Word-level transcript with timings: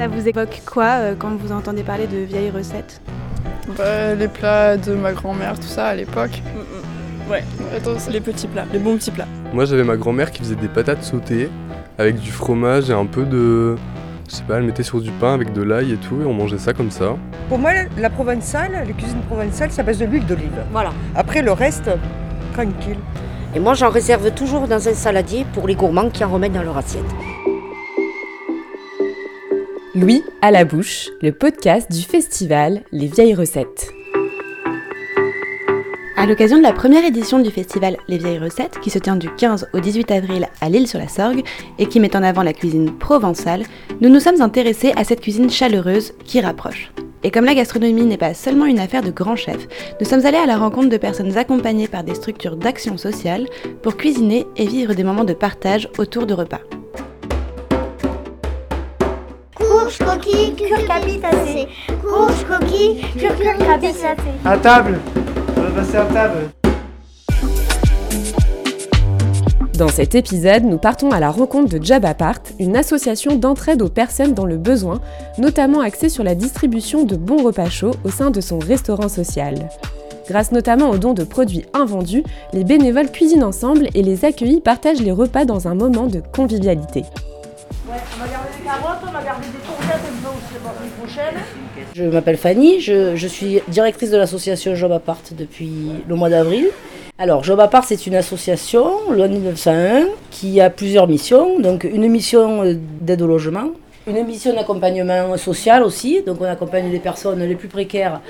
Ça 0.00 0.08
vous 0.08 0.26
évoque 0.26 0.62
quoi 0.64 0.84
euh, 1.00 1.14
quand 1.14 1.36
vous 1.36 1.52
entendez 1.52 1.82
parler 1.82 2.06
de 2.06 2.16
vieilles 2.16 2.48
recettes 2.50 3.02
Bah, 3.76 4.14
les 4.14 4.28
plats 4.28 4.78
de 4.78 4.94
ma 4.94 5.12
grand-mère, 5.12 5.60
tout 5.60 5.66
ça 5.66 5.88
à 5.88 5.94
l'époque. 5.94 6.40
Ouais, 7.30 7.44
Attends, 7.76 7.98
c'est- 7.98 8.10
les 8.10 8.22
petits 8.22 8.46
plats, 8.46 8.64
les 8.72 8.78
bons 8.78 8.96
petits 8.96 9.10
plats. 9.10 9.26
Moi 9.52 9.66
j'avais 9.66 9.84
ma 9.84 9.98
grand-mère 9.98 10.30
qui 10.30 10.38
faisait 10.42 10.54
des 10.54 10.68
patates 10.68 11.02
sautées 11.02 11.50
avec 11.98 12.18
du 12.18 12.30
fromage 12.30 12.88
et 12.88 12.94
un 12.94 13.04
peu 13.04 13.24
de... 13.26 13.76
Je 14.30 14.36
sais 14.36 14.42
pas, 14.44 14.56
elle 14.56 14.62
mettait 14.62 14.82
sur 14.84 15.02
du 15.02 15.10
pain 15.10 15.34
avec 15.34 15.52
de 15.52 15.60
l'ail 15.62 15.92
et 15.92 15.96
tout 15.98 16.22
et 16.22 16.24
on 16.24 16.32
mangeait 16.32 16.56
ça 16.56 16.72
comme 16.72 16.90
ça. 16.90 17.16
Pour 17.50 17.58
moi, 17.58 17.72
la 17.98 18.08
provençale, 18.08 18.72
la 18.72 18.92
cuisine 18.94 19.20
provençale, 19.28 19.70
ça 19.70 19.82
base 19.82 19.98
de 19.98 20.06
l'huile 20.06 20.24
d'olive. 20.24 20.64
Voilà. 20.72 20.94
Après, 21.14 21.42
le 21.42 21.52
reste, 21.52 21.90
tranquille. 22.54 22.96
Et 23.54 23.60
moi, 23.60 23.74
j'en 23.74 23.90
réserve 23.90 24.30
toujours 24.30 24.66
dans 24.66 24.88
un 24.88 24.94
saladier 24.94 25.44
pour 25.52 25.68
les 25.68 25.74
gourmands 25.74 26.08
qui 26.08 26.24
en 26.24 26.30
remettent 26.30 26.54
dans 26.54 26.62
leur 26.62 26.78
assiette. 26.78 27.04
Louis 29.96 30.22
à 30.40 30.52
la 30.52 30.64
bouche, 30.64 31.08
le 31.20 31.32
podcast 31.32 31.90
du 31.90 32.02
festival 32.02 32.84
Les 32.92 33.08
vieilles 33.08 33.34
recettes. 33.34 33.92
À 36.16 36.26
l'occasion 36.26 36.58
de 36.58 36.62
la 36.62 36.72
première 36.72 37.04
édition 37.04 37.40
du 37.40 37.50
festival 37.50 37.96
Les 38.06 38.18
Vieilles 38.18 38.38
Recettes, 38.38 38.78
qui 38.80 38.90
se 38.90 39.00
tient 39.00 39.16
du 39.16 39.28
15 39.34 39.66
au 39.72 39.80
18 39.80 40.12
avril 40.12 40.48
à 40.60 40.68
l'île-sur-la-Sorgue 40.68 41.42
et 41.80 41.86
qui 41.86 41.98
met 41.98 42.14
en 42.14 42.22
avant 42.22 42.44
la 42.44 42.52
cuisine 42.52 42.96
provençale, 42.98 43.64
nous 44.00 44.10
nous 44.10 44.20
sommes 44.20 44.40
intéressés 44.40 44.92
à 44.94 45.02
cette 45.02 45.22
cuisine 45.22 45.50
chaleureuse 45.50 46.12
qui 46.24 46.40
rapproche. 46.40 46.92
Et 47.24 47.32
comme 47.32 47.44
la 47.44 47.56
gastronomie 47.56 48.04
n'est 48.04 48.16
pas 48.16 48.34
seulement 48.34 48.66
une 48.66 48.78
affaire 48.78 49.02
de 49.02 49.10
grands 49.10 49.34
chefs, 49.34 49.66
nous 50.00 50.06
sommes 50.06 50.24
allés 50.24 50.38
à 50.38 50.46
la 50.46 50.56
rencontre 50.56 50.88
de 50.88 50.98
personnes 50.98 51.36
accompagnées 51.36 51.88
par 51.88 52.04
des 52.04 52.14
structures 52.14 52.56
d'action 52.56 52.96
sociale 52.96 53.48
pour 53.82 53.96
cuisiner 53.96 54.46
et 54.56 54.68
vivre 54.68 54.94
des 54.94 55.02
moments 55.04 55.24
de 55.24 55.34
partage 55.34 55.88
autour 55.98 56.26
de 56.26 56.34
repas. 56.34 56.60
Courge, 59.90 60.08
coquille, 60.08 60.54
curcabitacée. 60.54 61.68
Courge, 62.00 62.44
coquille, 62.46 63.00
curcabitacée. 63.18 64.06
À 64.44 64.56
table 64.56 65.00
On 65.56 65.60
va 65.62 65.70
passer 65.70 65.96
à 65.96 66.04
table. 66.04 66.50
Dans 69.76 69.88
cet 69.88 70.14
épisode, 70.14 70.64
nous 70.64 70.78
partons 70.78 71.10
à 71.10 71.18
la 71.18 71.30
rencontre 71.30 71.76
de 71.76 71.82
Job 71.82 72.04
Apart, 72.04 72.40
une 72.60 72.76
association 72.76 73.34
d'entraide 73.36 73.82
aux 73.82 73.88
personnes 73.88 74.34
dans 74.34 74.44
le 74.44 74.58
besoin, 74.58 75.00
notamment 75.38 75.80
axée 75.80 76.08
sur 76.08 76.22
la 76.22 76.34
distribution 76.34 77.04
de 77.04 77.16
bons 77.16 77.42
repas 77.42 77.70
chauds 77.70 77.94
au 78.04 78.10
sein 78.10 78.30
de 78.30 78.40
son 78.40 78.58
restaurant 78.58 79.08
social. 79.08 79.70
Grâce 80.28 80.52
notamment 80.52 80.90
aux 80.90 80.98
dons 80.98 81.14
de 81.14 81.24
produits 81.24 81.64
invendus, 81.74 82.22
les 82.52 82.62
bénévoles 82.62 83.10
cuisinent 83.10 83.42
ensemble 83.42 83.88
et 83.94 84.02
les 84.02 84.24
accueillis 84.24 84.60
partagent 84.60 85.00
les 85.00 85.10
repas 85.10 85.44
dans 85.44 85.66
un 85.66 85.74
moment 85.74 86.06
de 86.06 86.22
convivialité. 86.32 87.04
Je 91.94 92.04
m'appelle 92.04 92.36
Fanny, 92.36 92.80
je, 92.80 93.26
suis 93.26 93.60
directrice 93.68 94.10
de 94.10 94.16
l'association 94.16 94.74
Job 94.74 94.92
Apart 94.92 95.22
depuis 95.32 95.70
le 96.08 96.14
mois 96.14 96.30
d'avril. 96.30 96.68
Alors, 97.18 97.44
Job 97.44 97.60
Apart, 97.60 97.84
c'est 97.84 98.06
une 98.06 98.14
association, 98.14 99.10
loi 99.10 99.28
1901, 99.28 100.06
qui 100.30 100.60
a 100.60 100.70
plusieurs 100.70 101.08
missions. 101.08 101.58
Donc, 101.58 101.84
une 101.84 102.08
mission 102.08 102.64
euh, 102.64 102.74
d'aide 103.00 103.20
au 103.22 103.26
logement, 103.26 103.72
une 104.06 104.24
mission 104.24 104.54
d'accompagnement 104.54 105.36
social 105.36 105.82
aussi. 105.82 106.22
Donc, 106.22 106.40
on 106.40 106.44
accompagne 106.44 106.90
les 106.90 106.98
personnes 106.98 107.40
les 107.40 107.54
plus 107.54 107.68
précaires, 107.68 108.20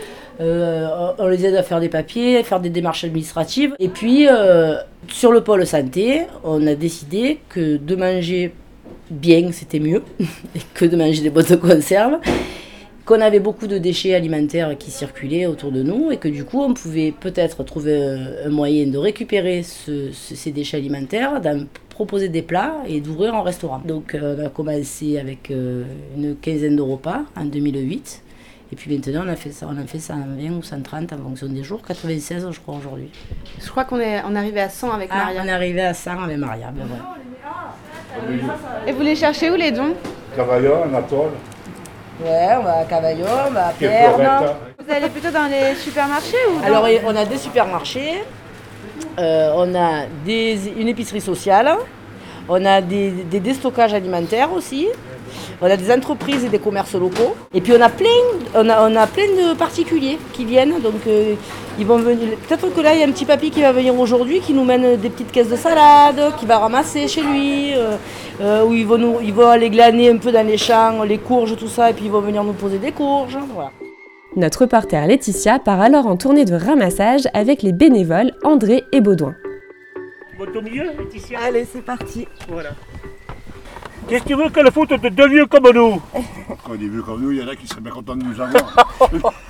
euh, 0.41 1.13
on 1.19 1.29
les 1.29 1.47
aide 1.47 1.55
à 1.55 1.63
faire 1.63 1.81
des 1.81 1.89
papiers, 1.89 2.43
faire 2.43 2.61
des 2.61 2.71
démarches 2.71 3.05
administratives. 3.05 3.75
Et 3.79 3.89
puis, 3.89 4.27
euh, 4.29 4.77
sur 5.09 5.33
le 5.33 5.43
pôle 5.43 5.65
santé, 5.67 6.23
on 6.43 6.67
a 6.67 6.75
décidé 6.75 7.39
que 7.49 7.77
de 7.77 7.95
manger 7.95 8.53
bien, 9.11 9.51
c'était 9.53 9.79
mieux 9.79 10.03
que 10.75 10.85
de 10.85 10.97
manger 10.97 11.23
des 11.23 11.31
boîtes 11.31 11.51
de 11.51 11.57
conserve 11.57 12.19
qu'on 13.11 13.21
avait 13.21 13.41
beaucoup 13.41 13.67
de 13.67 13.77
déchets 13.79 14.15
alimentaires 14.15 14.79
qui 14.79 14.93
circulaient 14.93 15.47
autour 15.47 15.73
de 15.73 15.83
nous 15.83 16.13
et 16.13 16.17
que 16.17 16.29
du 16.29 16.45
coup 16.45 16.61
on 16.63 16.75
pouvait 16.75 17.13
peut-être 17.19 17.65
trouver 17.65 17.97
un, 18.01 18.47
un 18.47 18.51
moyen 18.51 18.87
de 18.87 18.99
récupérer 18.99 19.65
ce- 19.65 20.13
ce- 20.13 20.37
ces 20.37 20.53
déchets 20.53 20.77
alimentaires, 20.77 21.41
d'en 21.41 21.65
proposer 21.89 22.29
des 22.29 22.43
plats 22.43 22.75
et 22.87 23.01
d'ouvrir 23.01 23.35
un 23.35 23.43
restaurant. 23.43 23.83
Donc 23.85 24.15
euh, 24.15 24.37
on 24.39 24.47
a 24.47 24.49
commencé 24.49 25.19
avec 25.19 25.51
euh, 25.51 25.83
une 26.17 26.37
quinzaine 26.37 26.77
de 26.77 26.83
repas 26.83 27.23
en 27.37 27.45
2008 27.47 28.23
et 28.73 28.77
puis 28.77 28.95
maintenant 28.95 29.25
on 29.27 29.29
a 29.29 29.35
fait 29.35 29.51
ça, 29.51 29.67
on 29.69 29.77
a 29.77 29.85
fait 29.87 29.99
120 29.99 30.59
ou 30.59 30.63
130 30.63 31.13
en 31.13 31.19
fonction 31.19 31.49
des 31.49 31.65
jours, 31.65 31.83
96 31.85 32.47
je 32.53 32.61
crois 32.61 32.77
aujourd'hui. 32.77 33.11
Je 33.61 33.69
crois 33.69 33.83
qu'on 33.87 33.99
est 33.99 34.23
on 34.25 34.37
est 34.37 34.39
arrivé 34.39 34.61
à 34.61 34.69
100 34.69 34.89
avec 34.93 35.09
Ah, 35.11 35.25
Maria. 35.25 35.43
on 35.45 35.49
est 35.49 35.51
arrivé 35.51 35.81
à 35.83 35.95
100 35.95 36.23
avec 36.23 36.37
Maria, 36.39 36.71
ben. 36.73 36.85
Et 38.87 38.93
vous 38.93 39.03
les 39.03 39.17
cherchez 39.17 39.51
où 39.51 39.57
les 39.57 39.73
dons? 39.73 39.95
Cavaillon, 40.37 40.85
Anatole, 40.85 41.31
Ouais, 42.23 42.49
on 42.59 42.63
va 42.63 42.79
à 42.79 42.85
Cavaillon, 42.85 43.27
on 43.49 43.51
va 43.51 43.69
à 43.69 43.73
Perne. 43.73 44.15
Florette. 44.15 44.57
Vous 44.79 44.93
allez 44.93 45.09
plutôt 45.09 45.31
dans 45.31 45.49
les 45.51 45.75
supermarchés 45.75 46.37
ou 46.51 46.65
Alors, 46.65 46.87
on 47.07 47.17
a 47.17 47.25
des 47.25 47.39
supermarchés, 47.39 48.23
euh, 49.19 49.53
on 49.55 49.75
a 49.75 50.07
des, 50.25 50.73
une 50.79 50.89
épicerie 50.89 51.21
sociale, 51.21 51.73
on 52.49 52.65
a 52.65 52.81
des, 52.81 53.11
des 53.11 53.41
déstockages 53.41 53.95
alimentaires 53.95 54.53
aussi, 54.53 54.89
on 55.61 55.67
a 55.67 55.77
des 55.77 55.93
entreprises 55.93 56.45
et 56.45 56.49
des 56.49 56.59
commerces 56.59 56.95
locaux. 56.95 57.35
Et 57.55 57.61
puis, 57.61 57.73
on 57.73 57.81
a 57.81 57.89
plein, 57.89 58.07
on 58.55 58.69
a, 58.69 58.89
on 58.89 58.97
a 58.97 59.07
plein 59.07 59.25
de 59.25 59.55
particuliers 59.55 60.19
qui 60.33 60.45
viennent. 60.45 60.81
Donc, 60.81 61.07
euh, 61.07 61.35
ils 61.79 61.87
vont 61.87 61.99
venir. 61.99 62.37
Peut-être 62.49 62.75
que 62.75 62.81
là, 62.81 62.95
il 62.95 63.01
y 63.01 63.03
a 63.03 63.07
un 63.07 63.11
petit 63.11 63.25
papy 63.25 63.51
qui 63.51 63.63
va 63.63 63.73
venir 63.73 63.99
aujourd'hui, 63.99 64.41
qui 64.41 64.53
nous 64.53 64.65
mène 64.65 64.97
des 64.97 65.11
petites 65.11 65.33
caisses 65.33 65.51
de 65.51 65.57
salade, 65.57 66.21
qui 66.39 66.47
va 66.47 66.59
ramasser 66.59 67.09
chez 67.09 67.23
lui, 67.23 67.73
euh, 67.75 67.97
euh, 68.41 68.65
où 68.65 68.75
ils 68.75 68.87
vont, 68.87 68.99
nous, 68.99 69.17
ils 69.23 69.33
vont 69.33 69.49
aller 69.49 69.71
glaner 69.71 70.11
un 70.11 70.19
peu 70.19 70.33
dans 70.33 70.47
les 70.47 70.59
champs, 70.59 71.03
les 71.05 71.19
courges, 71.19 71.57
tout 71.57 71.69
ça, 71.69 71.91
et 71.91 71.93
puis 71.95 72.07
ils 72.07 72.11
vont 72.11 72.21
venir 72.21 72.45
nous 72.45 72.53
poser 72.53 72.79
des 72.79 72.93
courges. 72.93 73.39
Voilà. 73.55 73.71
Notre 74.37 74.61
reporter 74.61 75.07
Laetitia 75.07 75.59
part 75.59 75.81
alors 75.81 76.07
en 76.07 76.17
tournée 76.17 76.45
de 76.45 76.55
ramassage 76.55 77.23
avec 77.35 77.63
les 77.63 77.73
bénévoles 77.73 78.33
André 78.45 78.85
et 78.93 79.01
Baudouin. 79.01 79.35
Au 80.39 80.63
milieu, 80.63 80.85
Laetitia? 80.99 81.39
Allez, 81.45 81.67
c'est 81.71 81.85
parti. 81.85 82.27
Voilà. 82.49 82.71
Qu'est-ce 84.11 84.25
que 84.25 84.29
tu 84.31 84.35
veux 84.35 84.49
que 84.49 84.59
le 84.59 84.73
foot 84.73 84.91
de 84.91 85.09
deux 85.09 85.29
vieux 85.29 85.47
comme 85.47 85.71
nous 85.73 86.03
Quand 86.13 86.71
on 86.71 86.75
est 86.75 86.79
vu 86.79 87.01
comme 87.01 87.23
nous, 87.23 87.31
il 87.31 87.39
y 87.39 87.43
en 87.45 87.47
a 87.47 87.55
qui 87.55 87.65
seraient 87.69 87.81
bien 87.81 87.93
contents 87.93 88.17
de 88.17 88.25
nous 88.25 88.41
avoir. 88.41 88.89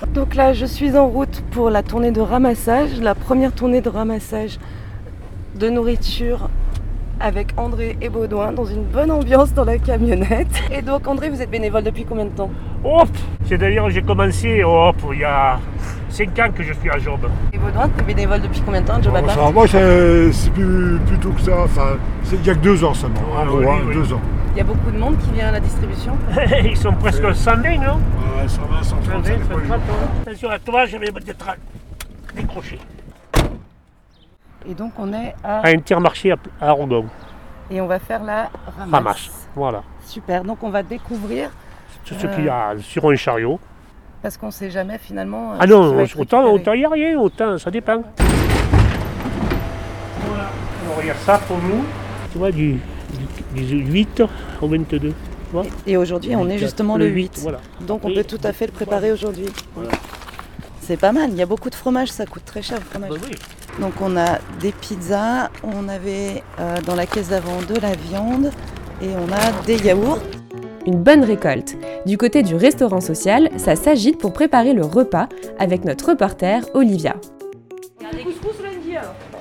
Donc 0.13 0.35
là, 0.35 0.53
je 0.53 0.67
suis 0.67 0.95
en 0.95 1.07
route 1.07 1.41
pour 1.49 1.71
la 1.71 1.81
tournée 1.81 2.11
de 2.11 2.21
ramassage, 2.21 3.01
la 3.01 3.15
première 3.15 3.53
tournée 3.53 3.81
de 3.81 3.89
ramassage 3.89 4.59
de 5.55 5.67
nourriture 5.67 6.47
avec 7.19 7.53
André 7.57 7.97
et 8.01 8.09
Baudouin 8.09 8.51
dans 8.51 8.65
une 8.65 8.83
bonne 8.83 9.09
ambiance 9.09 9.51
dans 9.51 9.65
la 9.65 9.79
camionnette. 9.79 10.61
Et 10.71 10.83
donc 10.83 11.07
André, 11.07 11.31
vous 11.31 11.41
êtes 11.41 11.49
bénévole 11.49 11.83
depuis 11.83 12.05
combien 12.05 12.25
de 12.25 12.29
temps 12.29 12.51
Hop 12.83 13.09
C'est-à-dire 13.45 13.89
j'ai 13.89 14.03
commencé 14.03 14.63
hop, 14.63 14.95
il 15.11 15.21
y 15.21 15.23
a 15.23 15.59
5 16.09 16.37
ans 16.37 16.51
que 16.55 16.61
je 16.61 16.73
suis 16.73 16.89
à 16.91 16.99
Job. 16.99 17.19
Et 17.51 17.57
Baudouin, 17.57 17.89
t'es 17.89 18.03
bénévole 18.03 18.41
depuis 18.41 18.61
combien 18.61 18.81
de 18.81 18.85
temps, 18.85 19.01
Job 19.01 19.15
ça, 19.27 19.51
moi, 19.51 19.65
c'est 19.67 20.51
plus, 20.53 20.99
plus 21.07 21.17
tôt 21.17 21.31
que 21.31 21.41
ça. 21.41 21.63
Enfin, 21.63 21.97
c'est 22.23 22.35
il 22.35 22.45
y 22.45 22.49
a 22.51 22.53
que 22.53 22.59
deux 22.59 22.83
ans 22.83 22.93
seulement. 22.93 23.21
Ah, 23.35 23.43
oui, 23.51 23.65
hein, 23.67 23.77
oui. 23.87 23.95
deux 23.95 24.13
ans. 24.13 24.21
Il 24.51 24.57
y 24.57 24.61
a 24.61 24.63
beaucoup 24.63 24.91
de 24.91 24.97
monde 24.97 25.17
qui 25.19 25.31
vient 25.31 25.47
à 25.47 25.51
la 25.51 25.59
distribution. 25.59 26.17
Ils 26.63 26.75
sont 26.77 26.93
presque 26.93 27.33
120, 27.33 27.77
non 27.77 27.95
Ouais, 27.95 28.47
120, 28.47 28.83
130, 28.83 29.05
120, 29.05 29.23
ça 29.23 29.31
dépend. 29.31 29.55
130. 29.55 29.79
Attention 30.27 30.49
à 30.49 30.59
toi, 30.59 30.85
je 30.85 30.97
vais 30.97 31.11
me 31.11 31.19
détra- 31.19 31.55
décrocher. 32.35 32.79
Et 34.67 34.73
donc 34.73 34.91
on 34.99 35.11
est 35.13 35.33
à... 35.43 35.59
À 35.61 35.69
Intermarché 35.69 36.31
à, 36.33 36.35
à 36.59 36.69
Ardon. 36.69 37.05
Et 37.71 37.79
on 37.81 37.87
va 37.87 37.99
faire 37.99 38.23
la 38.23 38.49
ramasse. 38.77 38.91
Ramasse. 38.91 39.47
Voilà. 39.55 39.83
Super, 40.05 40.43
donc 40.43 40.61
on 40.63 40.69
va 40.69 40.83
découvrir, 40.83 41.49
Tout 42.05 42.13
ce 42.15 42.27
qu'il 42.27 42.45
y 42.45 42.49
a 42.49 42.73
sur 42.79 43.09
un 43.09 43.15
chariot. 43.15 43.59
parce 44.21 44.37
qu'on 44.37 44.51
sait 44.51 44.69
jamais 44.69 44.97
finalement... 44.97 45.53
euh, 45.53 45.57
Ah 45.61 45.65
non, 45.67 45.95
autant 46.17 46.43
autant 46.51 46.73
il 46.73 46.79
n'y 46.79 46.85
a 46.85 46.89
rien, 46.89 47.17
autant 47.17 47.57
ça 47.57 47.71
dépend. 47.71 48.01
Voilà. 50.27 50.43
Alors 50.85 50.99
il 51.01 51.07
y 51.07 51.11
a 51.11 51.15
ça 51.15 51.37
pour 51.47 51.57
nous. 51.57 51.83
Tu 52.31 52.37
vois, 52.37 52.51
du, 52.51 52.79
du, 53.53 53.63
du 53.63 53.91
8 53.91 54.23
au 54.61 54.67
22. 54.67 54.99
Tu 54.99 55.13
vois 55.51 55.65
Et 55.85 55.97
aujourd'hui, 55.97 56.35
on 56.35 56.49
est 56.49 56.57
justement 56.57 56.97
le 56.97 57.07
8. 57.07 57.39
Voilà. 57.41 57.59
Donc 57.81 58.05
on 58.05 58.13
peut 58.13 58.23
tout 58.23 58.39
à 58.43 58.53
fait 58.53 58.67
le 58.67 58.71
préparer 58.71 59.11
aujourd'hui. 59.11 59.47
C'est 60.81 60.97
pas 60.97 61.11
mal, 61.11 61.29
il 61.31 61.37
y 61.37 61.41
a 61.41 61.45
beaucoup 61.45 61.69
de 61.69 61.75
fromage, 61.75 62.11
ça 62.11 62.25
coûte 62.25 62.43
très 62.43 62.61
cher 62.61 62.77
le 62.79 62.83
fromage. 62.83 63.11
Bah 63.11 63.17
oui. 63.29 63.35
Donc 63.79 63.93
on 64.01 64.17
a 64.17 64.39
des 64.59 64.71
pizzas, 64.71 65.49
on 65.63 65.87
avait 65.87 66.43
euh, 66.59 66.81
dans 66.85 66.95
la 66.95 67.05
caisse 67.05 67.29
d'avant 67.29 67.61
de 67.61 67.79
la 67.79 67.93
viande 67.93 68.51
et 69.01 69.09
on 69.09 69.31
a 69.31 69.63
des 69.65 69.77
yaourts. 69.77 70.19
Une 70.87 71.01
bonne 71.01 71.23
récolte. 71.23 71.77
Du 72.05 72.17
côté 72.17 72.41
du 72.41 72.55
restaurant 72.55 73.01
social, 73.01 73.49
ça 73.57 73.75
s'agite 73.75 74.17
pour 74.17 74.33
préparer 74.33 74.73
le 74.73 74.83
repas 74.83 75.29
avec 75.59 75.85
notre 75.85 76.09
reporter 76.09 76.65
Olivia. 76.73 77.15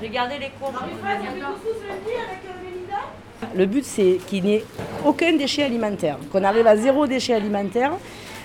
J'ai 0.01 0.09
gardé 0.09 0.35
les 0.39 0.51
courges. 0.59 0.75
Le 3.57 3.67
but, 3.67 3.85
c'est 3.85 4.19
qu'il 4.27 4.45
n'y 4.45 4.55
ait 4.57 4.65
aucun 5.05 5.33
déchet 5.37 5.63
alimentaire, 5.63 6.19
qu'on 6.33 6.45
arrive 6.45 6.67
à 6.67 6.77
zéro 6.77 7.07
déchet 7.07 7.35
alimentaire. 7.35 7.93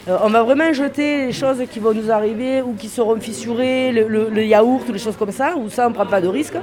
Euh, 0.08 0.18
on 0.24 0.30
va 0.30 0.44
vraiment 0.44 0.72
jeter 0.72 1.26
les 1.26 1.32
choses 1.32 1.64
qui 1.72 1.80
vont 1.80 1.92
nous 1.94 2.12
arriver 2.12 2.62
ou 2.62 2.74
qui 2.74 2.90
seront 2.90 3.20
fissurées, 3.20 3.92
le, 3.92 4.44
yaourt 4.46 4.88
ou 4.88 4.94
les 4.94 5.00
choses 5.00 5.16
comme 5.18 5.32
ça, 5.32 5.56
où 5.58 5.68
ça 5.70 5.88
on 5.88 5.92
prend 5.94 6.06
pas 6.06 6.22
de 6.22 6.28
risque. 6.28 6.54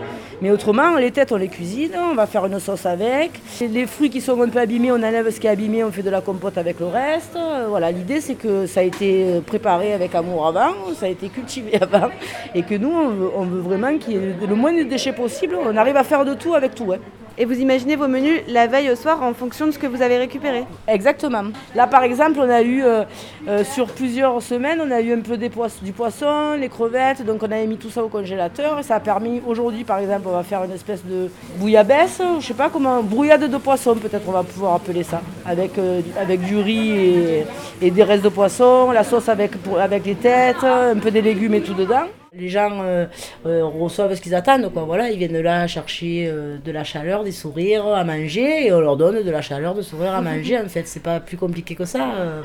Mais 0.40 0.52
autrement, 0.52 0.96
les 0.96 1.10
têtes 1.10 1.32
on 1.32 1.36
les 1.36 1.48
cuisine, 1.48 1.90
on 2.10 2.14
va 2.14 2.26
faire 2.26 2.46
une 2.46 2.60
sauce 2.60 2.86
avec. 2.86 3.32
Les 3.60 3.86
fruits 3.86 4.10
qui 4.10 4.20
sont 4.20 4.40
un 4.40 4.48
peu 4.48 4.60
abîmés, 4.60 4.92
on 4.92 5.02
enlève 5.02 5.28
ce 5.30 5.40
qui 5.40 5.48
est 5.48 5.50
abîmé, 5.50 5.82
on 5.82 5.90
fait 5.90 6.02
de 6.02 6.10
la 6.10 6.20
compote 6.20 6.56
avec 6.56 6.78
le 6.78 6.86
reste. 6.86 7.34
Euh, 7.34 7.66
Voilà, 7.68 7.90
l'idée 7.90 8.20
c'est 8.20 8.36
que 8.36 8.66
ça 8.66 8.78
a 8.78 8.84
été 8.84 9.40
préparé 9.44 9.92
avec 9.92 10.14
amour 10.14 10.46
avant, 10.46 10.72
ça 10.96 11.06
a 11.06 11.08
été 11.08 11.28
cultivé 11.28 11.72
avant, 11.82 12.10
et 12.54 12.62
que 12.62 12.76
nous 12.76 12.92
on 12.92 13.08
veut, 13.08 13.30
on 13.36 13.42
veut 13.44 13.60
vraiment 13.60 13.98
qu'il 13.98 14.12
y 14.12 14.16
ait 14.18 14.34
le 14.48 14.54
moins 14.54 14.72
de 14.72 14.84
déchets 14.84 15.12
possible. 15.12 15.56
On 15.60 15.76
arrive 15.76 15.96
à 15.96 16.04
faire 16.04 16.24
de 16.24 16.34
tout 16.34 16.54
avec 16.54 16.76
tout. 16.76 16.92
hein. 16.92 16.98
Et 17.38 17.44
vous 17.44 17.58
imaginez 17.58 17.96
vos 17.96 18.08
menus 18.08 18.42
la 18.48 18.66
veille 18.66 18.90
au 18.90 18.96
soir 18.96 19.22
en 19.22 19.32
fonction 19.32 19.66
de 19.66 19.72
ce 19.72 19.78
que 19.78 19.86
vous 19.86 20.02
avez 20.02 20.18
récupéré 20.18 20.64
Exactement. 20.86 21.44
Là, 21.74 21.86
par 21.86 22.02
exemple, 22.02 22.38
on 22.40 22.50
a 22.50 22.62
eu, 22.62 22.84
euh, 22.84 23.04
euh, 23.48 23.64
sur 23.64 23.86
plusieurs 23.86 24.42
semaines, 24.42 24.80
on 24.84 24.90
a 24.90 25.00
eu 25.00 25.12
un 25.12 25.20
peu 25.20 25.36
du 25.36 25.92
poisson, 25.92 26.54
les 26.58 26.68
crevettes, 26.68 27.24
donc 27.24 27.42
on 27.42 27.50
avait 27.50 27.66
mis 27.66 27.78
tout 27.78 27.90
ça 27.90 28.04
au 28.04 28.08
congélateur. 28.08 28.78
Et 28.78 28.82
ça 28.82 28.96
a 28.96 29.00
permis, 29.00 29.40
aujourd'hui, 29.46 29.84
par 29.84 29.98
exemple, 29.98 30.26
on 30.26 30.32
va 30.32 30.42
faire 30.42 30.62
une 30.64 30.72
espèce 30.72 31.04
de 31.04 31.30
bouillabaisse, 31.56 32.20
je 32.38 32.46
sais 32.46 32.54
pas 32.54 32.68
comment, 32.68 33.02
brouillade 33.02 33.50
de 33.50 33.56
poisson, 33.56 33.94
peut-être 33.94 34.28
on 34.28 34.32
va 34.32 34.42
pouvoir 34.42 34.74
appeler 34.74 35.02
ça, 35.02 35.22
avec, 35.46 35.78
euh, 35.78 36.00
avec 36.20 36.42
du 36.42 36.58
riz 36.58 36.90
et, 36.90 37.46
et 37.80 37.90
des 37.90 38.02
restes 38.02 38.24
de 38.24 38.28
poisson, 38.28 38.90
la 38.90 39.04
sauce 39.04 39.28
avec, 39.28 39.52
avec 39.80 40.04
les 40.04 40.14
têtes, 40.14 40.64
un 40.64 40.96
peu 40.96 41.10
des 41.10 41.22
légumes 41.22 41.54
et 41.54 41.62
tout 41.62 41.74
dedans. 41.74 42.06
Les 42.34 42.48
gens 42.48 42.80
euh, 42.82 43.04
euh, 43.44 43.62
reçoivent 43.66 44.14
ce 44.14 44.20
qu'ils 44.22 44.34
attendent, 44.34 44.72
quoi. 44.72 44.84
Voilà, 44.84 45.10
ils 45.10 45.18
viennent 45.18 45.38
là 45.38 45.66
chercher 45.66 46.30
euh, 46.32 46.56
de 46.64 46.72
la 46.72 46.82
chaleur, 46.82 47.24
des 47.24 47.32
sourires 47.32 47.86
à 47.86 48.04
manger, 48.04 48.68
et 48.68 48.72
on 48.72 48.80
leur 48.80 48.96
donne 48.96 49.22
de 49.22 49.30
la 49.30 49.42
chaleur, 49.42 49.74
de 49.74 49.82
sourires 49.82 50.14
à 50.14 50.22
manger. 50.22 50.58
En 50.58 50.66
fait, 50.66 50.84
c'est 50.88 51.02
pas 51.02 51.20
plus 51.20 51.36
compliqué 51.36 51.74
que 51.74 51.84
ça, 51.84 52.14
euh, 52.14 52.42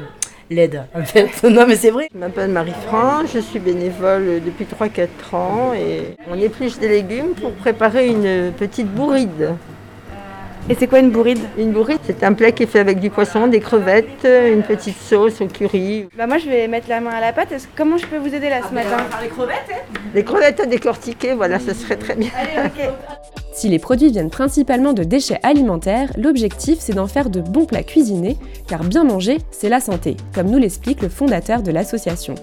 l'aide. 0.50 0.84
En 0.94 1.06
fait, 1.06 1.42
non, 1.50 1.66
mais 1.66 1.78
c'est 1.78 1.92
vrai. 1.92 2.10
Je 2.14 2.20
m'appelle 2.20 2.52
Marie-France, 2.52 3.30
je 3.34 3.40
suis 3.40 3.60
bénévole 3.60 4.42
depuis 4.46 4.66
3-4 4.66 5.36
ans 5.36 5.74
et 5.74 6.18
on 6.30 6.38
épluche 6.38 6.78
des 6.80 6.90
légumes 6.90 7.34
pour 7.42 7.54
préparer 7.54 8.10
une 8.10 8.52
petite 8.52 8.88
bourride. 8.88 9.56
Et 10.70 10.76
c'est 10.76 10.88
quoi 10.88 11.00
une 11.00 11.12
bourride? 11.12 11.40
Une 11.58 11.72
bourride, 11.72 12.00
c'est 12.06 12.24
un 12.24 12.34
plat 12.34 12.52
qui 12.52 12.64
est 12.64 12.68
fait 12.68 12.80
avec 12.80 13.00
du 13.00 13.10
poisson, 13.10 13.48
des 13.48 13.62
crevettes, 13.62 14.26
une 14.28 14.64
petite 14.64 14.98
sauce 14.98 15.40
au 15.40 15.48
curry. 15.48 16.08
Bah 16.18 16.28
moi 16.28 16.40
je 16.40 16.50
vais 16.50 16.68
mettre 16.68 16.90
la 16.90 17.00
main 17.00 17.12
à 17.12 17.22
la 17.22 17.32
pâte. 17.32 17.54
Est-ce- 17.54 17.68
Comment 17.76 17.98
je 17.98 18.06
peux 18.06 18.18
vous 18.18 18.34
aider 18.36 18.50
là 18.50 18.60
ce 18.68 18.74
matin? 18.74 18.98
les 19.22 19.30
crevettes, 19.30 19.86
Des 20.14 20.24
crevettes 20.26 20.60
à 20.60 20.66
décortiquer, 20.66 21.34
voilà, 21.36 21.60
ça 21.60 21.74
serait 21.74 21.96
très 21.96 22.16
bien. 22.16 22.30
Allez, 22.38 22.68
ok. 22.68 22.90
Si 23.54 23.70
les 23.70 23.80
produits 23.80 24.12
viennent 24.12 24.30
principalement 24.30 24.92
de 24.94 25.04
déchets 25.04 25.40
alimentaires, 25.42 26.12
l'objectif 26.18 26.80
c'est 26.82 26.94
d'en 26.94 27.08
faire 27.08 27.30
de 27.30 27.40
bons 27.40 27.66
plats 27.66 27.84
cuisinés, 27.84 28.36
car 28.68 28.84
bien 28.84 29.06
manger, 29.06 29.38
c'est 29.52 29.70
la 29.70 29.80
santé, 29.80 30.18
comme 30.36 30.48
nous 30.48 30.60
l'explique 30.60 31.02
le 31.02 31.10
fondateur 31.10 31.62
de 31.62 31.72
l'association. 31.72 32.36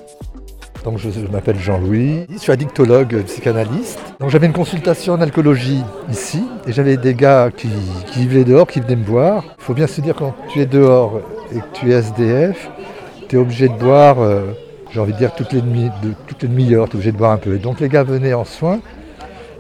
Donc 0.85 0.99
je, 0.99 1.09
m'appelle 1.33 1.59
Jean-Louis, 1.59 2.27
je 2.31 2.37
suis 2.37 2.53
addictologue 2.53 3.23
psychanalyste. 3.25 3.99
J'avais 4.29 4.47
une 4.47 4.53
consultation 4.53 5.15
en 5.15 5.21
alcoolologie 5.23 5.83
ici 6.13 6.45
et 6.67 6.73
j'avais 6.73 6.99
des 6.99 7.15
gars 7.15 7.49
qui, 7.51 7.71
vivaient 8.15 8.45
dehors, 8.45 8.67
qui 8.67 8.81
venaient 8.81 8.97
me 8.97 9.05
voir. 9.05 9.45
Il 9.59 9.65
faut 9.65 9.73
bien 9.73 9.87
se 9.87 10.03
dire 10.03 10.15
quand 10.15 10.35
tu 10.51 10.61
es 10.61 10.67
dehors 10.67 11.21
et 11.53 11.61
que 11.61 11.65
tu 11.73 11.91
es 11.91 11.95
SDF, 11.95 12.69
tu 13.29 13.37
es 13.37 13.39
obligé 13.39 13.69
de 13.69 13.75
boire, 13.75 14.21
euh, 14.21 14.43
j'ai 14.93 15.01
envie 15.01 15.15
de 15.15 15.19
dire 15.19 15.35
toutes 15.35 15.55
les 15.55 15.63
demi-heures, 15.63 16.87
tu 16.91 16.97
es 16.97 16.99
obligé 16.99 17.13
de 17.13 17.17
boire 17.17 17.33
un 17.33 17.39
peu. 17.39 17.55
Et 17.55 17.59
donc 17.59 17.81
les 17.81 17.89
gars 17.89 18.03
venaient 18.03 18.35
en 18.35 18.45
soins, 18.45 18.81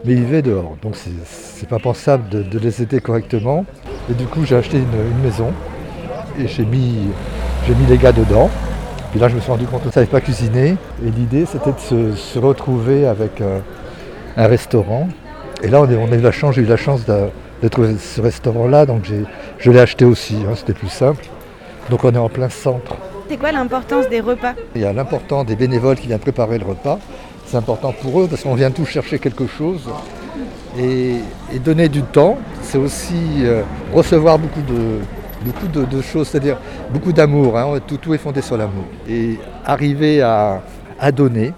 mais 0.05 0.12
ils 0.12 0.20
vivaient 0.20 0.43
dehors. 0.43 0.77
Donc 0.82 0.94
c'est- 0.94 1.67
pas 1.70 1.79
pensable 1.79 2.29
de, 2.29 2.59
les 2.59 2.82
aider 2.82 3.00
correctement. 3.00 3.65
Et 4.11 4.12
du 4.12 4.27
coup 4.27 4.44
j'ai 4.44 4.56
acheté 4.56 4.77
une, 4.77 5.23
maison 5.23 5.50
et 6.38 6.47
j'ai 6.47 6.67
mis 6.67 7.09
les 7.88 7.97
gars 7.97 8.12
dedans. 8.12 8.50
Puis 9.14 9.20
là, 9.20 9.28
je 9.28 9.37
me 9.37 9.40
suis 9.40 9.50
rendu 9.52 9.64
compte 9.66 9.82
qu'on 9.82 9.87
ne 9.87 9.93
savait 9.93 10.06
pas 10.06 10.20
cuisiner. 10.20 10.70
Et 11.06 11.11
l'idée, 11.16 11.46
c'était 11.46 11.70
de 11.70 11.78
se, 11.78 12.16
se 12.16 12.37
retrouver 12.37 13.06
avec 13.06 13.40
euh, 13.40 13.61
un 14.37 14.49
restaurant. 14.49 15.06
Et 15.62 15.69
là, 15.69 15.81
on, 15.82 15.88
est- 15.88 15.94
on 15.96 16.11
a 16.11 16.16
eu 16.16 16.20
la 16.20 16.32
chance, 16.32 16.56
j'ai 16.56 16.62
eu 16.62 16.66
la 16.66 16.76
chance 16.76 17.05
de, 17.06 17.26
de 17.62 17.69
trouver 17.69 17.94
ce 17.96 18.20
restaurant-là. 18.20 18.87
Donc, 18.87 19.05
je 19.61 19.70
l'ai 19.70 19.78
acheté 19.78 20.05
aussi. 20.05 20.34
hein, 20.44 20.55
c'était 20.56 20.72
plus 20.72 20.88
simple. 20.88 21.25
Donc, 21.90 22.02
on 22.02 22.11
est 22.12 22.19
en 22.19 22.28
plein 22.28 22.49
centre. 22.49 22.96
C'est 23.28 23.37
quoi 23.37 23.52
l'importance 23.52 24.08
des 24.08 24.19
repas? 24.20 24.55
Il 24.75 24.81
y 24.81 24.84
a 24.84 24.93
l'important 24.93 25.44
des 25.44 25.55
bénévoles 25.55 25.94
qui 25.96 26.08
viennent 26.08 26.19
préparer 26.19 26.58
le 26.58 26.67
repas. 26.67 26.99
C'est 27.46 27.56
important 27.56 27.93
pour 28.02 28.20
eux 28.20 28.26
parce 28.28 28.43
qu'on 28.43 28.55
vient 28.56 28.72
tous 28.72 28.87
chercher 28.87 29.20
quelque 29.20 29.46
chose. 29.46 29.88
Et, 30.76 31.19
et 31.55 31.60
donner 31.60 31.88
du 31.88 32.02
temps, 32.02 32.37
c'est 32.62 32.78
aussi 32.78 33.14
euh, 33.43 33.62
recevoir 33.94 34.40
beaucoup 34.40 34.62
de, 34.62 34.99
beaucoup 35.44 35.67
de, 35.69 35.85
de 35.85 36.00
choses, 36.02 36.29
c'est-à-dire 36.29 36.58
beaucoup 36.93 37.12
d'amour. 37.12 37.56
hein. 37.58 37.79
Tout, 37.87 37.96
tout 37.99 38.14
est 38.14 38.19
fondé 38.19 38.41
sur 38.43 38.56
l'amour. 38.56 38.85
Et 39.08 39.38
arriver 39.64 40.23
à, 40.23 40.62
à 40.99 41.12
donner 41.12 41.52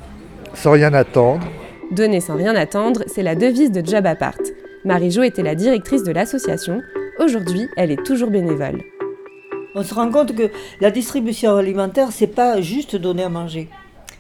sans 0.55 0.73
rien 0.73 0.93
attendre. 0.95 1.47
Donner 1.93 2.21
sans 2.21 2.37
rien 2.37 2.55
attendre, 2.57 3.03
c'est 3.07 3.23
la 3.23 3.35
devise 3.35 3.71
de 3.71 3.85
Job 3.85 4.07
Apart. 4.07 4.39
Marie-Jo 4.85 5.23
était 5.23 5.43
la 5.43 5.55
directrice 5.55 6.03
de 6.03 6.13
l'association. 6.13 6.81
Aujourd'hui, 7.19 7.69
elle 7.77 7.91
est 7.91 8.05
toujours 8.05 8.31
bénévole. 8.31 8.83
On 9.75 9.83
se 9.83 9.93
rend 9.95 10.11
compte 10.11 10.35
que 10.35 10.51
la 10.81 10.91
distribution 10.91 11.55
alimentaire, 11.57 12.09
c'est 12.11 12.27
pas 12.27 12.61
juste 12.61 12.97
donner 12.97 13.23
à 13.25 13.29
manger. 13.29 13.69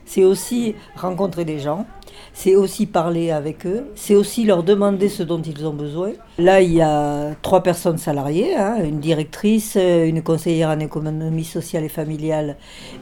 C'est 0.04 0.24
aussi 0.24 0.74
rencontrer 0.96 1.44
des 1.44 1.58
gens, 1.58 1.86
c'est 2.32 2.54
aussi 2.54 2.86
parler 2.86 3.30
avec 3.30 3.66
eux, 3.66 3.86
c'est 3.94 4.14
aussi 4.14 4.44
leur 4.44 4.62
demander 4.62 5.08
ce 5.08 5.22
dont 5.22 5.40
ils 5.40 5.66
ont 5.66 5.72
besoin. 5.72 6.12
Là, 6.38 6.60
il 6.60 6.74
y 6.74 6.82
a 6.82 7.34
trois 7.42 7.62
personnes 7.62 7.98
salariées, 7.98 8.54
hein, 8.54 8.76
une 8.84 9.00
directrice, 9.00 9.76
une 9.76 10.22
conseillère 10.22 10.70
en 10.70 10.80
économie 10.80 11.44
sociale 11.44 11.84
et 11.84 11.88
familiale 11.88 12.56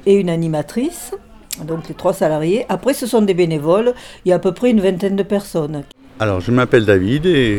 et 0.06 0.14
une 0.14 0.30
animatrice. 0.30 1.12
Donc 1.62 1.88
les 1.88 1.94
trois 1.94 2.12
salariés. 2.12 2.66
Après, 2.68 2.94
ce 2.94 3.06
sont 3.06 3.22
des 3.22 3.34
bénévoles. 3.34 3.94
Il 4.24 4.30
y 4.30 4.32
a 4.32 4.36
à 4.36 4.38
peu 4.38 4.52
près 4.52 4.70
une 4.70 4.80
vingtaine 4.80 5.16
de 5.16 5.22
personnes. 5.22 5.84
Alors, 6.20 6.40
je 6.40 6.50
m'appelle 6.50 6.84
David 6.84 7.26
et 7.26 7.58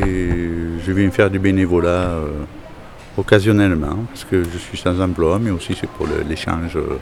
je 0.86 0.92
viens 0.92 1.12
faire 1.12 1.30
du 1.30 1.40
bénévolat 1.40 1.90
euh, 1.90 2.30
occasionnellement 3.18 3.98
parce 4.10 4.24
que 4.24 4.44
je 4.44 4.58
suis 4.58 4.78
sans 4.78 5.00
emploi, 5.02 5.40
mais 5.40 5.52
aussi 5.52 5.76
c'est 5.80 5.90
pour 5.90 6.08
l'échange, 6.28 6.78
euh, 6.78 6.98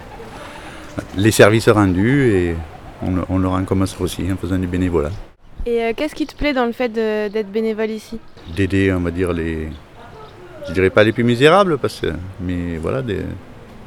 les 1.16 1.32
services 1.32 1.70
rendus 1.70 2.32
et 2.32 2.56
on, 3.08 3.26
on 3.36 3.38
le 3.40 3.48
rend 3.48 3.64
comme 3.66 3.86
ça 3.86 3.98
aussi 4.00 4.24
en 4.32 4.38
faisant 4.38 4.58
du 4.58 4.68
bénévolat. 4.68 5.12
Et 5.66 5.82
euh, 5.84 5.94
qu'est-ce 5.96 6.16
qui 6.16 6.26
te 6.26 6.36
plaît 6.36 6.54
dans 6.54 6.66
le 6.66 6.72
fait 6.74 6.90
d'être 6.90 7.52
bénévole 7.52 7.90
ici? 7.90 8.20
D'aider, 8.56 8.92
on 8.94 9.00
va 9.00 9.12
dire, 9.12 9.32
les. 9.34 9.70
Je 10.68 10.74
dirais 10.74 10.90
pas 10.90 11.04
les 11.04 11.12
plus 11.12 11.24
misérables, 11.24 11.78
parce 11.78 12.00
que, 12.00 12.08
mais 12.42 12.78
voilà, 12.78 13.02
de- 13.02 13.24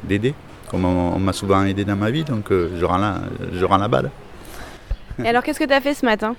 d'aider. 0.03 0.33
Comme 0.69 0.85
on, 0.85 1.13
on 1.15 1.19
m'a 1.19 1.33
souvent 1.33 1.63
aidé 1.63 1.85
dans 1.85 1.95
ma 1.95 2.11
vie, 2.11 2.23
donc 2.23 2.51
euh, 2.51 2.69
je, 2.79 2.85
rends 2.85 2.97
la, 2.97 3.21
je 3.53 3.63
rends 3.65 3.77
la 3.77 3.87
balle. 3.87 4.11
Et 5.23 5.27
alors 5.27 5.41
qu'est-ce 5.43 5.59
que 5.59 5.63
tu 5.65 5.73
as 5.73 5.81
fait 5.81 5.93
ce 5.93 6.05
matin? 6.05 6.35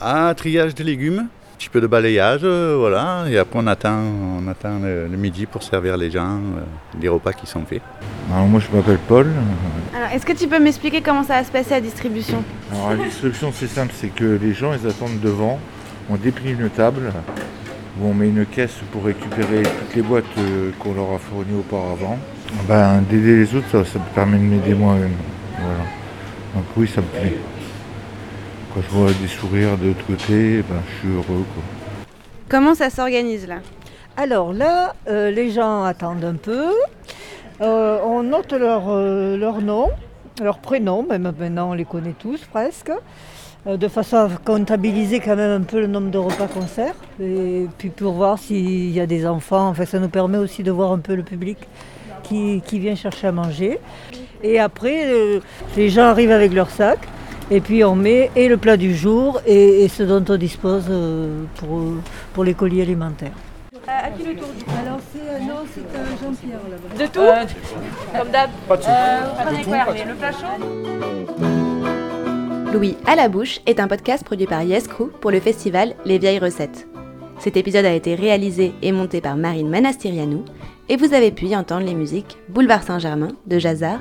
Ah, 0.00 0.32
triage 0.36 0.74
de 0.74 0.82
légumes, 0.82 1.28
petit 1.58 1.68
peu 1.68 1.80
de 1.80 1.88
balayage, 1.88 2.42
euh, 2.44 2.76
voilà. 2.78 3.24
Et 3.28 3.36
après, 3.36 3.58
on 3.60 3.66
attend, 3.66 3.98
on 4.40 4.46
attend 4.48 4.78
le, 4.78 5.08
le 5.08 5.16
midi 5.16 5.44
pour 5.44 5.62
servir 5.62 5.96
les 5.96 6.10
gens 6.10 6.36
euh, 6.36 6.60
les 7.00 7.08
repas 7.08 7.32
qui 7.32 7.46
sont 7.46 7.64
faits. 7.66 7.82
Alors 8.32 8.46
moi 8.46 8.60
je 8.60 8.76
m'appelle 8.76 8.98
Paul. 9.08 9.26
Alors 9.96 10.10
est-ce 10.14 10.24
que 10.24 10.32
tu 10.32 10.46
peux 10.46 10.60
m'expliquer 10.60 11.00
comment 11.00 11.24
ça 11.24 11.34
va 11.34 11.44
se 11.44 11.50
passer 11.50 11.74
à 11.74 11.80
distribution? 11.80 12.44
Alors 12.72 12.90
la 12.90 13.04
distribution 13.04 13.50
c'est 13.52 13.66
simple, 13.66 13.92
c'est 13.96 14.08
que 14.08 14.38
les 14.40 14.52
gens 14.54 14.72
ils 14.72 14.86
attendent 14.86 15.20
devant, 15.20 15.58
on 16.08 16.16
déplie 16.16 16.52
une 16.52 16.70
table 16.70 17.12
où 18.00 18.06
on 18.06 18.14
met 18.14 18.28
une 18.28 18.46
caisse 18.46 18.76
pour 18.92 19.04
récupérer 19.04 19.62
toutes 19.62 19.96
les 19.96 20.02
boîtes 20.02 20.24
euh, 20.38 20.70
qu'on 20.78 20.94
leur 20.94 21.12
a 21.12 21.18
fournies 21.18 21.58
auparavant. 21.58 22.18
Ben, 22.68 23.02
d'aider 23.10 23.36
les 23.38 23.54
autres 23.56 23.68
ça, 23.72 23.84
ça 23.84 23.98
me 23.98 24.14
permet 24.14 24.38
de 24.38 24.44
m'aider 24.44 24.74
moi-même. 24.74 25.16
Voilà. 25.58 25.84
Donc 26.54 26.64
oui 26.76 26.86
ça 26.86 27.00
me 27.00 27.06
plaît. 27.06 27.36
Quand 28.74 28.82
je 28.82 28.88
vois 28.90 29.12
des 29.12 29.28
sourires 29.28 29.78
de 29.78 29.88
l'autre 29.88 30.06
côté, 30.06 30.62
ben, 30.62 30.82
je 30.86 30.98
suis 30.98 31.08
heureux. 31.08 31.24
Quoi. 31.54 31.62
Comment 32.48 32.74
ça 32.74 32.90
s'organise 32.90 33.46
là? 33.48 33.60
Alors 34.16 34.52
là, 34.52 34.94
euh, 35.08 35.30
les 35.30 35.50
gens 35.50 35.84
attendent 35.84 36.24
un 36.24 36.34
peu. 36.34 36.66
Euh, 37.60 37.98
on 38.04 38.22
note 38.22 38.52
leur, 38.52 38.84
euh, 38.88 39.36
leur 39.36 39.60
nom, 39.62 39.88
leur 40.42 40.58
prénom, 40.58 41.04
même 41.08 41.32
maintenant 41.38 41.70
on 41.70 41.74
les 41.74 41.84
connaît 41.84 42.14
tous 42.18 42.44
presque, 42.44 42.92
euh, 43.66 43.76
de 43.76 43.88
façon 43.88 44.16
à 44.16 44.28
comptabiliser 44.44 45.20
quand 45.20 45.36
même 45.36 45.62
un 45.62 45.64
peu 45.64 45.80
le 45.80 45.86
nombre 45.86 46.10
de 46.10 46.18
repas 46.18 46.46
qu'on 46.46 46.66
sert. 46.66 46.94
Et 47.20 47.66
puis 47.78 47.88
pour 47.88 48.12
voir 48.12 48.38
s'il 48.38 48.90
y 48.90 49.00
a 49.00 49.06
des 49.06 49.26
enfants, 49.26 49.68
enfin, 49.68 49.86
ça 49.86 49.98
nous 49.98 50.08
permet 50.08 50.38
aussi 50.38 50.62
de 50.62 50.70
voir 50.70 50.92
un 50.92 50.98
peu 50.98 51.14
le 51.14 51.22
public 51.22 51.58
qui, 52.22 52.62
qui 52.66 52.78
vient 52.78 52.94
chercher 52.94 53.28
à 53.28 53.32
manger. 53.32 53.80
Et 54.42 54.60
après, 54.60 55.06
euh, 55.06 55.40
les 55.76 55.88
gens 55.88 56.04
arrivent 56.04 56.30
avec 56.30 56.52
leur 56.52 56.70
sac. 56.70 56.98
Et 57.50 57.60
puis 57.60 57.82
on 57.82 57.96
met 57.96 58.30
et 58.36 58.48
le 58.48 58.56
plat 58.58 58.76
du 58.76 58.94
jour 58.94 59.40
et, 59.46 59.84
et 59.84 59.88
ce 59.88 60.02
dont 60.02 60.22
on 60.28 60.36
dispose 60.36 60.84
euh, 60.90 61.44
pour, 61.56 61.80
pour 62.34 62.44
les 62.44 62.52
colis 62.54 62.82
alimentaires. 62.82 63.32
À 63.86 64.10
qui 64.10 64.22
le 64.22 64.34
tour 64.36 64.48
Alors 64.84 64.98
c'est 65.12 65.40
non, 65.40 65.64
c'est 65.74 65.80
Jean-Pierre 66.22 66.58
là-bas. 66.70 67.04
De 67.04 67.10
tout 67.10 67.20
Comme 68.18 68.28
d'hab. 68.30 68.50
Pas 68.68 68.76
de 68.76 68.82
tout. 68.82 68.88
Euh, 68.90 69.60
De 69.60 69.64
quoi, 69.64 69.94
Le 70.06 70.14
plat 70.14 70.32
chaud 70.32 70.46
Louis 72.74 72.96
à 73.06 73.16
la 73.16 73.28
bouche 73.30 73.60
est 73.64 73.80
un 73.80 73.88
podcast 73.88 74.24
produit 74.24 74.46
par 74.46 74.62
Yes 74.62 74.86
Crew 74.88 75.10
pour 75.22 75.30
le 75.30 75.40
festival 75.40 75.94
Les 76.04 76.18
Vieilles 76.18 76.38
Recettes. 76.38 76.86
Cet 77.38 77.56
épisode 77.56 77.86
a 77.86 77.92
été 77.94 78.14
réalisé 78.14 78.74
et 78.82 78.92
monté 78.92 79.22
par 79.22 79.36
Marine 79.36 79.70
Manastirianou 79.70 80.44
et 80.90 80.96
vous 80.96 81.14
avez 81.14 81.30
pu 81.30 81.46
y 81.46 81.56
entendre 81.56 81.86
les 81.86 81.94
musiques 81.94 82.36
Boulevard 82.50 82.82
Saint-Germain 82.82 83.28
de 83.46 83.58
Jazar, 83.58 84.00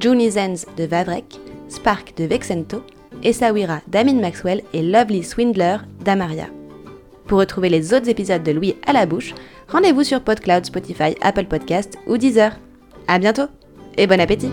Juni 0.00 0.30
Zenz 0.32 0.66
de 0.76 0.84
Vavrek, 0.84 1.38
Spark 1.68 2.16
de 2.16 2.24
Vexento, 2.24 2.82
Essaouira 3.22 3.80
d'Amin 3.88 4.20
Maxwell 4.20 4.62
et 4.72 4.82
Lovely 4.82 5.22
Swindler 5.22 5.78
d'Amaria. 6.04 6.46
Pour 7.26 7.38
retrouver 7.38 7.68
les 7.68 7.92
autres 7.92 8.08
épisodes 8.08 8.42
de 8.42 8.52
Louis 8.52 8.76
à 8.86 8.92
la 8.92 9.06
bouche, 9.06 9.34
rendez-vous 9.68 10.04
sur 10.04 10.22
PodCloud, 10.22 10.64
Spotify, 10.64 11.14
Apple 11.20 11.44
Podcast 11.44 11.98
ou 12.06 12.16
Deezer. 12.16 12.58
À 13.06 13.18
bientôt 13.18 13.48
et 13.96 14.06
bon 14.06 14.20
appétit! 14.20 14.50